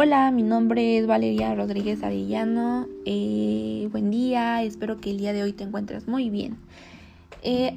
[0.00, 2.86] Hola, mi nombre es Valeria Rodríguez Arellano.
[3.04, 6.56] Eh, buen día, espero que el día de hoy te encuentres muy bien.
[7.42, 7.76] Eh,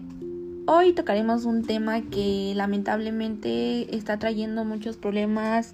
[0.68, 5.74] hoy tocaremos un tema que lamentablemente está trayendo muchos problemas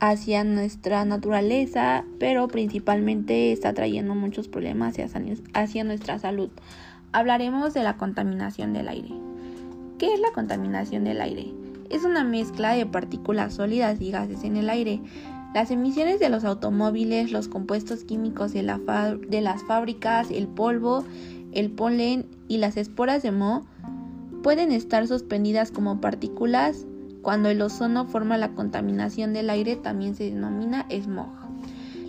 [0.00, 5.20] hacia nuestra naturaleza, pero principalmente está trayendo muchos problemas hacia,
[5.52, 6.48] hacia nuestra salud.
[7.12, 9.10] Hablaremos de la contaminación del aire.
[9.98, 11.52] ¿Qué es la contaminación del aire?
[11.90, 15.02] Es una mezcla de partículas sólidas y gases en el aire
[15.54, 21.04] las emisiones de los automóviles, los compuestos químicos de, las fábricas, el polvo,
[21.52, 23.64] el polen y las esporas de moho
[24.42, 26.84] pueden estar suspendidas como partículas.
[27.22, 31.43] Cuando el ozono forma la contaminación del aire también se denomina smog.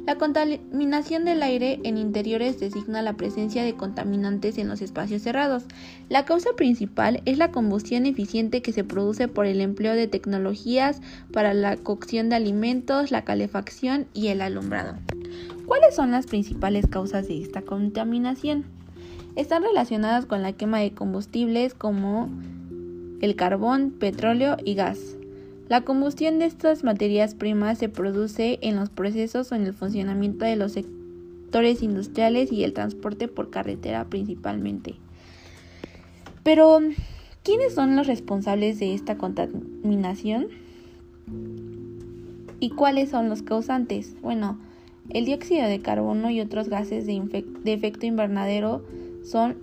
[0.06, 5.64] La contaminación del aire en interiores designa la presencia de contaminantes en los espacios cerrados.
[6.10, 11.02] La causa principal es la combustión eficiente que se produce por el empleo de tecnologías
[11.34, 14.96] para la cocción de alimentos, la calefacción y el alumbrado.
[15.66, 18.66] ¿Cuáles son las principales causas de esta contaminación?
[19.36, 22.30] Están relacionadas con la quema de combustibles como
[23.22, 25.00] el carbón, petróleo y gas.
[25.68, 30.46] La combustión de estas materias primas se produce en los procesos o en el funcionamiento
[30.46, 34.96] de los sectores industriales y el transporte por carretera principalmente.
[36.44, 36.80] Pero,
[37.42, 40.50] ¿quiénes son los responsables de esta contaminación?
[42.60, 44.16] ¿Y cuáles son los causantes?
[44.22, 44.60] Bueno,
[45.10, 48.86] el dióxido de carbono y otros gases de, de efecto invernadero
[49.24, 49.58] son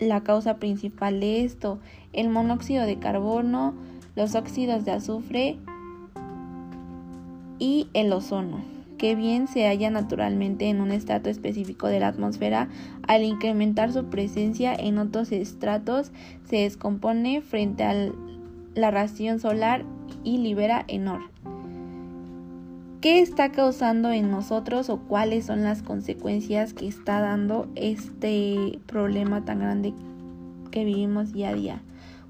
[0.00, 1.78] la causa principal de esto.
[2.12, 3.74] El monóxido de carbono,
[4.20, 5.56] los óxidos de azufre
[7.58, 8.60] y el ozono,
[8.98, 12.68] que bien se halla naturalmente en un estrato específico de la atmósfera,
[13.08, 16.12] al incrementar su presencia en otros estratos
[16.44, 17.94] se descompone frente a
[18.74, 19.86] la radiación solar
[20.22, 21.22] y libera enor.
[23.00, 29.46] ¿Qué está causando en nosotros o cuáles son las consecuencias que está dando este problema
[29.46, 29.94] tan grande
[30.70, 31.82] que vivimos día a día?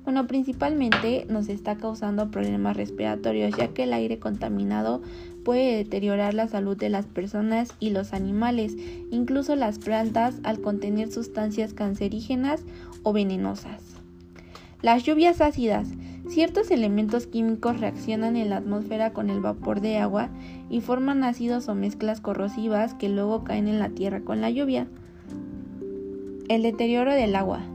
[0.04, 5.02] Bueno, principalmente nos está causando problemas respiratorios, ya que el aire contaminado
[5.44, 8.76] puede deteriorar la salud de las personas y los animales,
[9.10, 12.62] incluso las plantas, al contener sustancias cancerígenas
[13.02, 13.82] o venenosas.
[14.82, 15.88] Las lluvias ácidas.
[16.28, 20.30] Ciertos elementos químicos reaccionan en la atmósfera con el vapor de agua
[20.70, 24.86] y forman ácidos o mezclas corrosivas que luego caen en la tierra con la lluvia.
[26.48, 27.69] El deterioro del agua.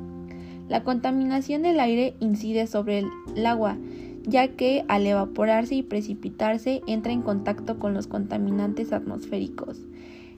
[0.70, 3.78] La contaminación del aire incide sobre el agua,
[4.24, 9.82] ya que al evaporarse y precipitarse entra en contacto con los contaminantes atmosféricos.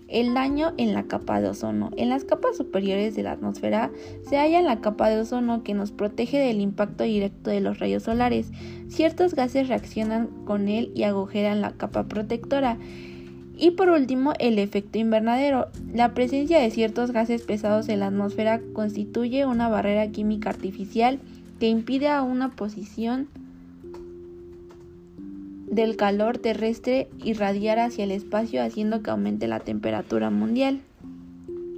[0.07, 1.91] El daño en la capa de ozono.
[1.97, 5.91] En las capas superiores de la atmósfera se halla la capa de ozono que nos
[5.91, 8.51] protege del impacto directo de los rayos solares.
[8.88, 12.77] Ciertos gases reaccionan con él y agujeran la capa protectora.
[13.59, 15.68] Y por último, el efecto invernadero.
[15.91, 21.19] La presencia de ciertos gases pesados en la atmósfera constituye una barrera química artificial
[21.59, 23.28] que impide a una posición
[25.72, 30.81] del calor terrestre irradiar hacia el espacio haciendo que aumente la temperatura mundial.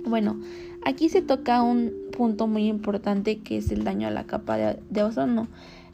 [0.06, 0.38] Bueno,
[0.86, 4.80] aquí se toca un punto muy importante que es el daño a la capa de,
[4.90, 5.48] de ozono.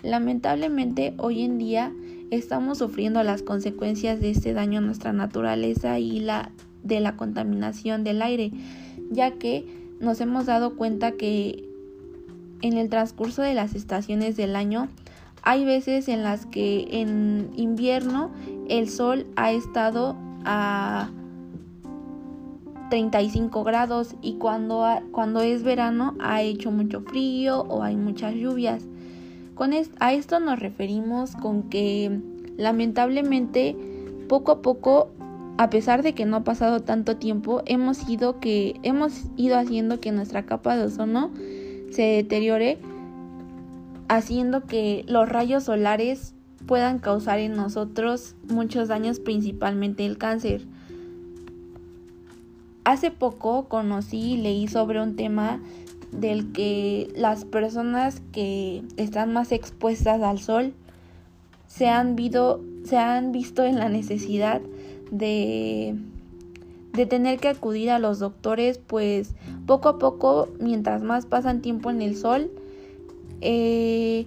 [0.04, 1.94] Lamentablemente hoy en día
[2.32, 6.52] estamos sufriendo las consecuencias de este daño a nuestra naturaleza y la
[6.84, 8.52] de la contaminación del aire,
[9.10, 9.66] ya que
[10.00, 11.68] nos hemos dado cuenta que
[12.62, 14.88] en el transcurso de las estaciones del año
[15.42, 18.32] hay veces en las que en invierno
[18.70, 21.10] el sol ha estado a
[22.90, 28.88] 35 grados y cuando, cuando es verano ha hecho mucho frío o hay muchas lluvias.
[29.56, 32.20] Con a esto nos referimos con que
[32.58, 33.76] lamentablemente
[34.28, 35.10] poco a poco,
[35.58, 40.02] a pesar de que no ha pasado tanto tiempo, hemos ido que hemos ido haciendo
[40.02, 41.32] que nuestra capa de ozono
[41.90, 42.80] se deteriore,
[44.10, 46.34] haciendo que los rayos solares
[46.66, 50.66] puedan causar en nosotros muchos daños, principalmente el cáncer.
[52.84, 55.62] Hace poco conocí y leí sobre un tema
[56.12, 60.74] del que las personas que están más expuestas al sol
[61.68, 62.16] se han,
[62.84, 64.62] se han visto en la necesidad
[65.12, 65.96] de,
[66.94, 69.36] de tener que acudir a los doctores, pues
[69.66, 72.52] poco a poco, mientras más pasan tiempo en el sol,
[73.42, 74.26] eh,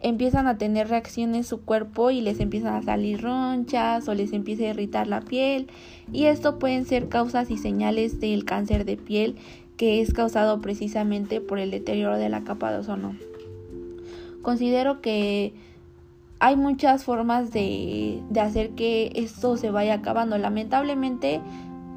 [0.00, 4.64] empiezan a tener reacciones su cuerpo y les empiezan a salir ronchas o les empieza
[4.64, 5.68] a irritar la piel.
[6.12, 9.36] Y esto pueden ser causas y señales del cáncer de piel
[9.76, 13.16] que es causado precisamente por el deterioro de la capa de ozono.
[14.42, 15.54] Considero que
[16.38, 20.38] hay muchas formas de, de hacer que esto se vaya acabando.
[20.38, 21.40] Lamentablemente,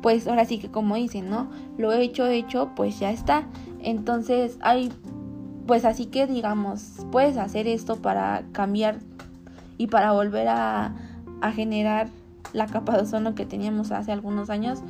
[0.01, 1.49] pues ahora sí que como dicen, ¿no?
[1.77, 3.43] Lo hecho, hecho, pues ya está.
[3.81, 4.91] Entonces hay,
[5.67, 8.99] pues así que digamos, puedes hacer esto para cambiar
[9.77, 10.95] y para volver a,
[11.41, 12.09] a generar
[12.53, 14.81] la capa de ozono que teníamos hace algunos años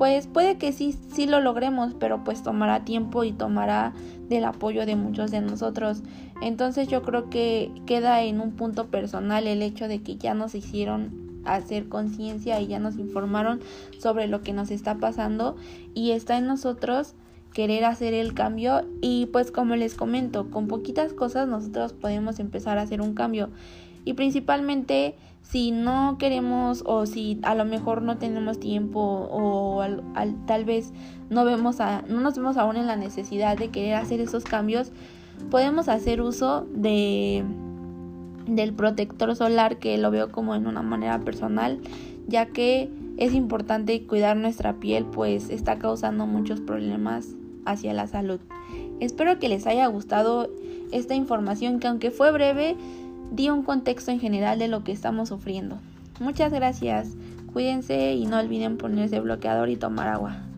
[0.00, 3.92] pues puede que sí, sí lo logremos, pero pues tomará tiempo y tomará
[4.30, 6.00] del apoyo de muchos de nosotros.
[6.40, 10.54] Entonces yo creo que queda en un punto personal el hecho de que ya nos
[10.54, 13.60] hicieron hacer conciencia y ya nos informaron
[13.98, 15.56] sobre lo que nos está pasando
[15.92, 17.12] y está en nosotros
[17.52, 22.78] querer hacer el cambio y pues como les comento, con poquitas cosas nosotros podemos empezar
[22.78, 23.50] a hacer un cambio
[24.04, 30.02] y principalmente si no queremos o si a lo mejor no tenemos tiempo o al,
[30.46, 30.92] tal vez
[31.28, 34.92] no vemos a, no nos vemos aún en la necesidad de querer hacer esos cambios,
[35.50, 37.44] podemos hacer uso de
[38.46, 41.78] del protector solar que lo veo como en una manera personal,
[42.26, 47.28] ya que es importante cuidar nuestra piel pues está causando muchos problemas
[47.64, 48.40] hacia la salud.
[48.98, 50.50] Espero que les haya gustado
[50.92, 52.76] esta información que aunque fue breve,
[53.30, 55.78] di un contexto en general de lo que estamos sufriendo.
[56.18, 57.08] Muchas gracias,
[57.52, 60.49] cuídense y no olviden ponerse bloqueador y tomar agua.